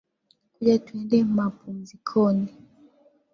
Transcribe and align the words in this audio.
Kuja 0.53 0.77
tuende 0.85 1.17
mapumzikoni 1.35 2.53